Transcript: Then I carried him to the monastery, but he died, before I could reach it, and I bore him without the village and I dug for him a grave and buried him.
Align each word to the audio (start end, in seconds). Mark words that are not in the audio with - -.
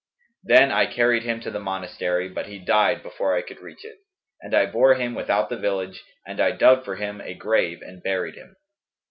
Then 0.41 0.71
I 0.71 0.87
carried 0.87 1.21
him 1.21 1.41
to 1.41 1.51
the 1.51 1.59
monastery, 1.59 2.27
but 2.27 2.47
he 2.47 2.57
died, 2.57 3.03
before 3.03 3.35
I 3.35 3.43
could 3.43 3.59
reach 3.61 3.85
it, 3.85 3.99
and 4.41 4.51
I 4.55 4.65
bore 4.65 4.95
him 4.95 5.13
without 5.13 5.49
the 5.49 5.57
village 5.59 6.03
and 6.25 6.41
I 6.41 6.53
dug 6.53 6.83
for 6.83 6.95
him 6.95 7.21
a 7.21 7.35
grave 7.35 7.83
and 7.83 8.01
buried 8.01 8.33
him. 8.33 8.55